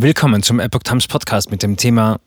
[0.00, 2.20] Willkommen zum Epoch Times Podcast mit dem Thema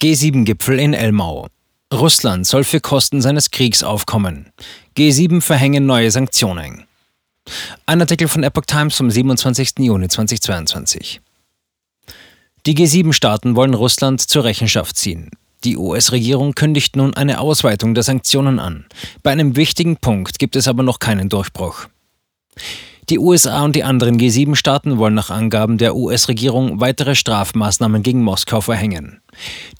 [0.00, 1.48] G7-Gipfel in Elmau.
[1.92, 4.50] Russland soll für Kosten seines Kriegs aufkommen.
[4.96, 6.86] G7 verhängen neue Sanktionen.
[7.84, 9.80] Ein Artikel von Epoch Times vom 27.
[9.80, 11.20] Juni 2022.
[12.64, 15.28] Die G7-Staaten wollen Russland zur Rechenschaft ziehen.
[15.62, 18.86] Die US-Regierung kündigt nun eine Ausweitung der Sanktionen an.
[19.22, 21.86] Bei einem wichtigen Punkt gibt es aber noch keinen Durchbruch.
[23.10, 28.60] Die USA und die anderen G7-Staaten wollen nach Angaben der US-Regierung weitere Strafmaßnahmen gegen Moskau
[28.60, 29.20] verhängen.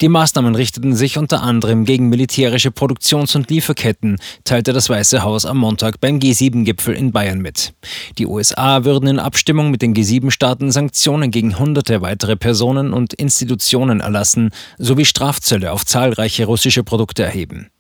[0.01, 5.47] Die Maßnahmen richteten sich unter anderem gegen militärische Produktions- und Lieferketten, teilte das Weiße Haus
[5.47, 7.73] am Montag beim G7-Gipfel in Bayern mit.
[8.19, 14.01] Die USA würden in Abstimmung mit den G7-Staaten Sanktionen gegen hunderte weitere Personen und Institutionen
[14.01, 17.71] erlassen sowie Strafzölle auf zahlreiche russische Produkte erheben.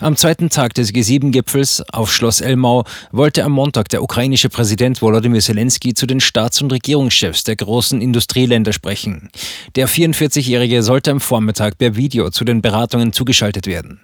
[0.00, 5.40] Am zweiten Tag des G7-Gipfels auf Schloss Elmau wollte am Montag der ukrainische Präsident Volodymyr
[5.40, 9.30] Zelensky zu den Staats- und Regierungschefs der großen Industrieländer sprechen.
[9.74, 14.00] Der 44-Jährige sollte am Vormittag per Video zu den Beratungen zugeschaltet werden.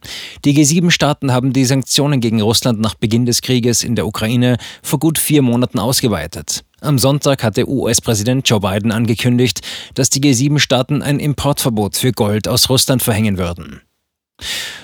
[0.47, 4.99] Die G7-Staaten haben die Sanktionen gegen Russland nach Beginn des Krieges in der Ukraine vor
[4.99, 6.65] gut vier Monaten ausgeweitet.
[6.81, 9.61] Am Sonntag hatte US-Präsident Joe Biden angekündigt,
[9.95, 13.83] dass die G7-Staaten ein Importverbot für Gold aus Russland verhängen würden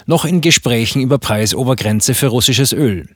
[0.06, 3.08] noch in Gesprächen über Preisobergrenze für russisches Öl.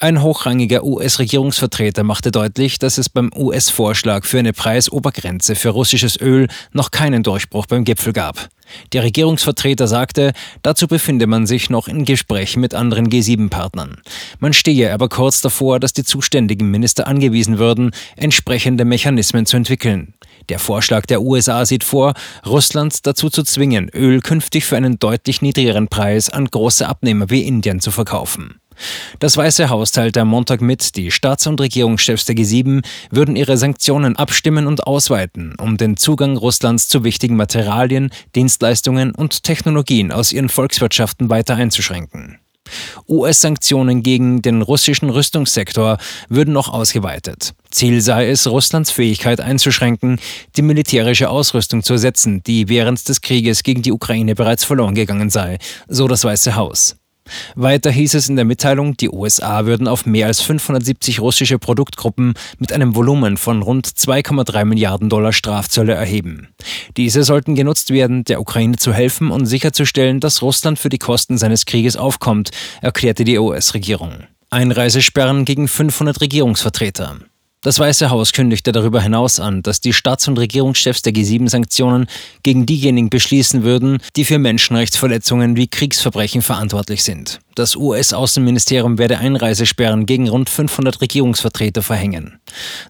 [0.00, 6.48] Ein hochrangiger US-Regierungsvertreter machte deutlich, dass es beim US-Vorschlag für eine Preisobergrenze für russisches Öl
[6.72, 8.48] noch keinen Durchbruch beim Gipfel gab.
[8.92, 10.32] Der Regierungsvertreter sagte,
[10.62, 13.98] dazu befinde man sich noch in Gesprächen mit anderen G7-Partnern.
[14.38, 20.14] Man stehe aber kurz davor, dass die zuständigen Minister angewiesen würden, entsprechende Mechanismen zu entwickeln.
[20.48, 25.42] Der Vorschlag der USA sieht vor, Russland dazu zu zwingen, Öl künftig für einen deutlich
[25.42, 28.61] niedrigeren Preis an große Abnehmer wie Indien zu verkaufen.
[29.18, 33.56] Das Weiße Haus teilte am Montag mit, die Staats- und Regierungschefs der G7 würden ihre
[33.56, 40.32] Sanktionen abstimmen und ausweiten, um den Zugang Russlands zu wichtigen Materialien, Dienstleistungen und Technologien aus
[40.32, 42.38] ihren Volkswirtschaften weiter einzuschränken.
[43.08, 45.98] US-Sanktionen gegen den russischen Rüstungssektor
[46.28, 47.54] würden noch ausgeweitet.
[47.70, 50.18] Ziel sei es, Russlands Fähigkeit einzuschränken,
[50.56, 55.30] die militärische Ausrüstung zu ersetzen, die während des Krieges gegen die Ukraine bereits verloren gegangen
[55.30, 55.58] sei,
[55.88, 56.96] so das Weiße Haus.
[57.54, 62.34] Weiter hieß es in der Mitteilung, die USA würden auf mehr als 570 russische Produktgruppen
[62.58, 66.48] mit einem Volumen von rund 2,3 Milliarden Dollar Strafzölle erheben.
[66.96, 71.38] Diese sollten genutzt werden, der Ukraine zu helfen und sicherzustellen, dass Russland für die Kosten
[71.38, 72.50] seines Krieges aufkommt,
[72.80, 74.24] erklärte die US-Regierung.
[74.50, 77.16] Einreisesperren gegen 500 Regierungsvertreter.
[77.64, 82.08] Das Weiße Haus kündigte darüber hinaus an, dass die Staats- und Regierungschefs der G7-Sanktionen
[82.42, 87.38] gegen diejenigen beschließen würden, die für Menschenrechtsverletzungen wie Kriegsverbrechen verantwortlich sind.
[87.54, 92.40] Das US-Außenministerium werde Einreisesperren gegen rund 500 Regierungsvertreter verhängen.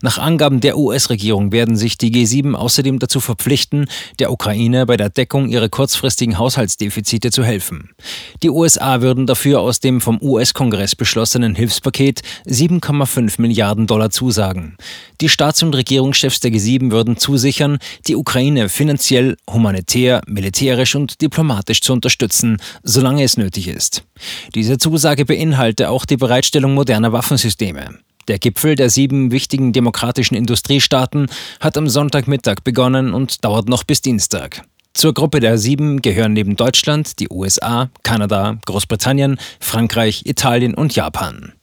[0.02, 3.86] Nach Angaben der US-Regierung werden sich die G7 außerdem dazu verpflichten,
[4.20, 7.90] der Ukraine bei der Deckung ihrer kurzfristigen Haushaltsdefizite zu helfen.
[8.44, 14.76] Die USA würden dafür aus dem vom US-Kongress beschlossenen Hilfspaket 7,5 Milliarden Dollar zusagen.
[15.20, 21.80] Die Staats- und Regierungschefs der G7 würden zusichern, die Ukraine finanziell, humanitär, militärisch und diplomatisch
[21.80, 24.04] zu unterstützen, solange es nötig ist.
[24.54, 27.98] Diese Zusage beinhalte auch die Bereitstellung moderner Waffensysteme.
[28.28, 31.26] Der Gipfel der sieben wichtigen demokratischen Industriestaaten
[31.58, 34.62] hat am Sonntagmittag begonnen und dauert noch bis Dienstag.
[34.94, 41.54] Zur Gruppe der sieben gehören neben Deutschland die USA, Kanada, Großbritannien, Frankreich, Italien und Japan.